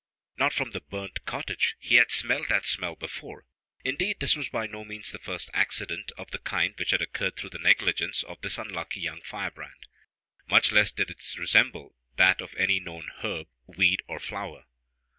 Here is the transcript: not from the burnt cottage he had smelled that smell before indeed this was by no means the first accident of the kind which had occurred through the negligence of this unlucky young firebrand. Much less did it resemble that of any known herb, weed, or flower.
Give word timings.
not 0.35 0.51
from 0.51 0.71
the 0.71 0.81
burnt 0.81 1.25
cottage 1.25 1.75
he 1.79 1.97
had 1.97 2.09
smelled 2.09 2.47
that 2.49 2.65
smell 2.65 2.95
before 2.95 3.45
indeed 3.85 4.19
this 4.19 4.35
was 4.35 4.49
by 4.49 4.65
no 4.65 4.83
means 4.83 5.11
the 5.11 5.19
first 5.19 5.51
accident 5.53 6.11
of 6.17 6.31
the 6.31 6.39
kind 6.39 6.73
which 6.79 6.89
had 6.89 7.03
occurred 7.03 7.37
through 7.37 7.51
the 7.51 7.59
negligence 7.59 8.23
of 8.23 8.41
this 8.41 8.57
unlucky 8.57 8.99
young 8.99 9.21
firebrand. 9.21 9.85
Much 10.49 10.71
less 10.71 10.89
did 10.91 11.11
it 11.11 11.21
resemble 11.37 11.95
that 12.15 12.41
of 12.41 12.55
any 12.55 12.79
known 12.79 13.11
herb, 13.19 13.47
weed, 13.67 14.01
or 14.07 14.17
flower. 14.17 14.65